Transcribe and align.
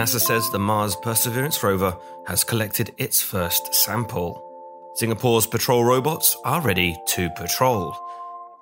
NASA 0.00 0.18
says 0.18 0.48
the 0.48 0.58
Mars 0.58 0.96
Perseverance 0.96 1.62
rover 1.62 1.94
has 2.26 2.42
collected 2.42 2.94
its 2.96 3.20
first 3.20 3.74
sample. 3.74 4.42
Singapore's 4.94 5.46
patrol 5.46 5.84
robots 5.84 6.38
are 6.42 6.62
ready 6.62 6.96
to 7.08 7.28
patrol. 7.36 7.94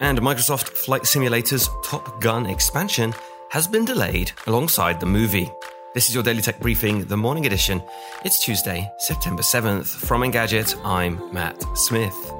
And 0.00 0.18
Microsoft 0.18 0.70
Flight 0.70 1.06
Simulator's 1.06 1.70
Top 1.84 2.20
Gun 2.20 2.44
expansion 2.46 3.14
has 3.50 3.68
been 3.68 3.84
delayed 3.84 4.32
alongside 4.48 4.98
the 4.98 5.06
movie. 5.06 5.48
This 5.94 6.08
is 6.08 6.14
your 6.16 6.24
Daily 6.24 6.42
Tech 6.42 6.58
Briefing, 6.58 7.04
the 7.04 7.16
morning 7.16 7.46
edition. 7.46 7.84
It's 8.24 8.42
Tuesday, 8.42 8.90
September 8.98 9.42
7th. 9.42 9.86
From 9.86 10.22
Engadget, 10.22 10.74
I'm 10.84 11.32
Matt 11.32 11.62
Smith. 11.76 12.37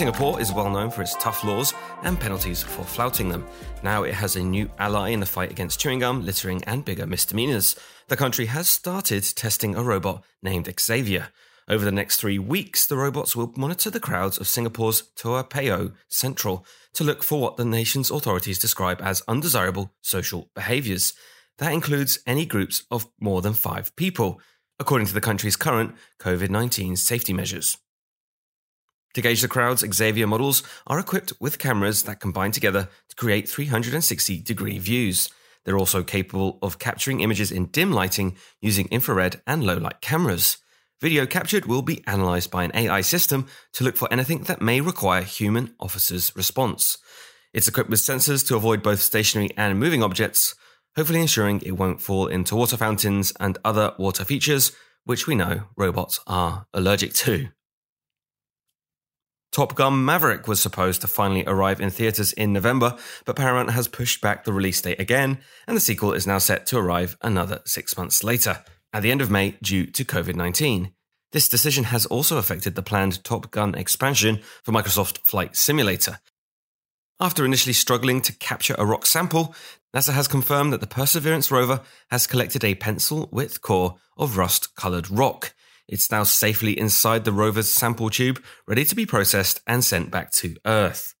Singapore 0.00 0.40
is 0.40 0.50
well 0.50 0.70
known 0.70 0.90
for 0.90 1.02
its 1.02 1.14
tough 1.16 1.44
laws 1.44 1.74
and 2.04 2.18
penalties 2.18 2.62
for 2.62 2.82
flouting 2.84 3.28
them. 3.28 3.46
Now 3.82 4.04
it 4.04 4.14
has 4.14 4.34
a 4.34 4.42
new 4.42 4.70
ally 4.78 5.10
in 5.10 5.20
the 5.20 5.26
fight 5.26 5.50
against 5.50 5.78
chewing 5.78 5.98
gum, 5.98 6.24
littering, 6.24 6.64
and 6.64 6.82
bigger 6.86 7.06
misdemeanors. 7.06 7.76
The 8.08 8.16
country 8.16 8.46
has 8.46 8.66
started 8.66 9.22
testing 9.22 9.74
a 9.74 9.82
robot 9.82 10.24
named 10.42 10.72
Xavier. 10.80 11.28
Over 11.68 11.84
the 11.84 11.92
next 11.92 12.16
three 12.16 12.38
weeks, 12.38 12.86
the 12.86 12.96
robots 12.96 13.36
will 13.36 13.52
monitor 13.58 13.90
the 13.90 14.00
crowds 14.00 14.38
of 14.38 14.48
Singapore's 14.48 15.02
Toa 15.16 15.44
Payoh 15.44 15.92
Central 16.08 16.64
to 16.94 17.04
look 17.04 17.22
for 17.22 17.38
what 17.38 17.58
the 17.58 17.66
nation's 17.66 18.10
authorities 18.10 18.58
describe 18.58 19.02
as 19.02 19.22
undesirable 19.28 19.92
social 20.00 20.48
behaviours. 20.54 21.12
That 21.58 21.74
includes 21.74 22.20
any 22.26 22.46
groups 22.46 22.84
of 22.90 23.06
more 23.20 23.42
than 23.42 23.52
five 23.52 23.94
people, 23.96 24.40
according 24.78 25.08
to 25.08 25.14
the 25.14 25.20
country's 25.20 25.56
current 25.56 25.94
COVID 26.20 26.48
19 26.48 26.96
safety 26.96 27.34
measures. 27.34 27.76
To 29.14 29.22
gauge 29.22 29.42
the 29.42 29.48
crowds, 29.48 29.84
Xavier 29.92 30.26
models 30.26 30.62
are 30.86 30.98
equipped 30.98 31.32
with 31.40 31.58
cameras 31.58 32.04
that 32.04 32.20
combine 32.20 32.52
together 32.52 32.88
to 33.08 33.16
create 33.16 33.48
360 33.48 34.40
degree 34.40 34.78
views. 34.78 35.30
They're 35.64 35.78
also 35.78 36.04
capable 36.04 36.58
of 36.62 36.78
capturing 36.78 37.20
images 37.20 37.50
in 37.50 37.66
dim 37.66 37.92
lighting 37.92 38.36
using 38.60 38.86
infrared 38.90 39.40
and 39.46 39.64
low 39.64 39.78
light 39.78 40.00
cameras. 40.00 40.58
Video 41.00 41.26
captured 41.26 41.66
will 41.66 41.82
be 41.82 42.04
analyzed 42.06 42.50
by 42.50 42.62
an 42.62 42.72
AI 42.74 43.00
system 43.00 43.46
to 43.72 43.84
look 43.84 43.96
for 43.96 44.12
anything 44.12 44.42
that 44.44 44.62
may 44.62 44.80
require 44.80 45.22
human 45.22 45.74
officers' 45.80 46.34
response. 46.36 46.98
It's 47.52 47.66
equipped 47.66 47.90
with 47.90 48.00
sensors 48.00 48.46
to 48.46 48.56
avoid 48.56 48.82
both 48.82 49.00
stationary 49.00 49.50
and 49.56 49.80
moving 49.80 50.04
objects, 50.04 50.54
hopefully 50.94 51.20
ensuring 51.20 51.62
it 51.62 51.72
won't 51.72 52.02
fall 52.02 52.28
into 52.28 52.54
water 52.54 52.76
fountains 52.76 53.32
and 53.40 53.58
other 53.64 53.94
water 53.98 54.24
features, 54.24 54.72
which 55.04 55.26
we 55.26 55.34
know 55.34 55.62
robots 55.76 56.20
are 56.26 56.66
allergic 56.72 57.12
to. 57.14 57.48
Top 59.52 59.74
Gun 59.74 60.04
Maverick 60.04 60.46
was 60.46 60.60
supposed 60.60 61.00
to 61.00 61.08
finally 61.08 61.44
arrive 61.44 61.80
in 61.80 61.90
theaters 61.90 62.32
in 62.32 62.52
November, 62.52 62.96
but 63.24 63.34
Paramount 63.34 63.72
has 63.72 63.88
pushed 63.88 64.20
back 64.20 64.44
the 64.44 64.52
release 64.52 64.80
date 64.80 65.00
again, 65.00 65.38
and 65.66 65.76
the 65.76 65.80
sequel 65.80 66.12
is 66.12 66.26
now 66.26 66.38
set 66.38 66.66
to 66.66 66.78
arrive 66.78 67.16
another 67.20 67.60
six 67.64 67.96
months 67.96 68.22
later, 68.22 68.62
at 68.92 69.02
the 69.02 69.10
end 69.10 69.20
of 69.20 69.30
May, 69.30 69.56
due 69.60 69.86
to 69.86 70.04
COVID 70.04 70.36
19. 70.36 70.92
This 71.32 71.48
decision 71.48 71.84
has 71.84 72.06
also 72.06 72.38
affected 72.38 72.76
the 72.76 72.82
planned 72.82 73.24
Top 73.24 73.50
Gun 73.50 73.74
expansion 73.74 74.40
for 74.62 74.70
Microsoft 74.70 75.18
Flight 75.18 75.56
Simulator. 75.56 76.20
After 77.18 77.44
initially 77.44 77.72
struggling 77.72 78.20
to 78.22 78.32
capture 78.32 78.74
a 78.78 78.86
rock 78.86 79.04
sample, 79.04 79.54
NASA 79.94 80.12
has 80.12 80.28
confirmed 80.28 80.72
that 80.72 80.80
the 80.80 80.86
Perseverance 80.86 81.50
rover 81.50 81.80
has 82.10 82.28
collected 82.28 82.62
a 82.62 82.76
pencil 82.76 83.28
width 83.32 83.60
core 83.60 83.96
of 84.16 84.36
rust 84.36 84.76
colored 84.76 85.10
rock 85.10 85.54
it's 85.90 86.10
now 86.10 86.22
safely 86.22 86.78
inside 86.78 87.24
the 87.24 87.32
rover's 87.32 87.70
sample 87.70 88.08
tube, 88.08 88.42
ready 88.66 88.84
to 88.84 88.94
be 88.94 89.04
processed 89.04 89.60
and 89.66 89.84
sent 89.84 90.10
back 90.10 90.30
to 90.32 90.56
Earth. 90.64 91.14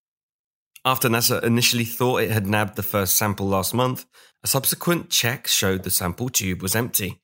After 0.84 1.08
NASA 1.08 1.42
initially 1.42 1.84
thought 1.84 2.22
it 2.22 2.30
had 2.30 2.46
nabbed 2.46 2.76
the 2.76 2.82
first 2.82 3.16
sample 3.16 3.46
last 3.46 3.74
month, 3.74 4.06
a 4.42 4.46
subsequent 4.46 5.10
check 5.10 5.46
showed 5.46 5.82
the 5.82 5.90
sample 5.90 6.30
tube 6.30 6.62
was 6.62 6.74
empty. 6.74 7.20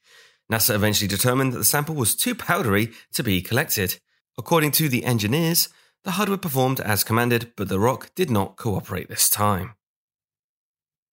NASA 0.52 0.74
eventually 0.74 1.08
determined 1.08 1.52
that 1.52 1.58
the 1.58 1.64
sample 1.64 1.94
was 1.94 2.14
too 2.14 2.34
powdery 2.34 2.92
to 3.14 3.22
be 3.22 3.40
collected. 3.40 3.98
According 4.36 4.72
to 4.72 4.88
the 4.88 5.04
engineers, 5.04 5.68
the 6.04 6.12
hardware 6.12 6.36
performed 6.36 6.80
as 6.80 7.04
commanded, 7.04 7.52
but 7.56 7.68
the 7.68 7.80
rock 7.80 8.14
did 8.14 8.30
not 8.30 8.56
cooperate 8.56 9.08
this 9.08 9.30
time. 9.30 9.74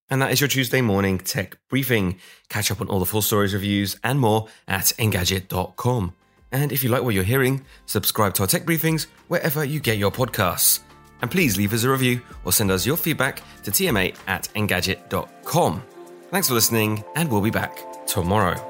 And 0.10 0.22
that 0.22 0.32
is 0.32 0.42
your 0.42 0.50
Tuesday 0.50 0.82
morning 0.82 1.18
tech 1.18 1.58
briefing. 1.70 2.20
Catch 2.50 2.70
up 2.70 2.82
on 2.82 2.90
all 2.90 3.00
the 3.00 3.06
full 3.06 3.22
stories, 3.22 3.54
reviews, 3.54 3.98
and 4.04 4.20
more 4.20 4.48
at 4.68 4.94
engadget.com. 5.00 6.14
And 6.53 6.72
if 6.72 6.84
you 6.84 6.90
like 6.90 7.03
what 7.03 7.16
you're 7.16 7.24
hearing, 7.24 7.66
subscribe 7.88 8.36
to 8.36 8.44
our 8.44 8.47
tech 8.47 8.64
briefings 8.64 9.08
wherever 9.28 9.66
you 9.66 9.80
get 9.80 9.97
your 9.97 10.12
podcasts. 10.12 10.80
And 11.22 11.30
please 11.30 11.58
leave 11.58 11.74
us 11.74 11.84
a 11.84 11.90
review 11.90 12.22
or 12.46 12.53
send 12.53 12.69
us 12.72 12.86
your 12.86 12.96
feedback 12.96 13.41
to 13.64 13.72
tma 13.72 14.16
at 14.28 14.47
engadget.com. 14.56 15.84
Thanks 16.30 16.47
for 16.47 16.53
listening, 16.53 17.03
and 17.16 17.31
we'll 17.31 17.41
be 17.41 17.50
back 17.50 17.78
tomorrow. 18.06 18.69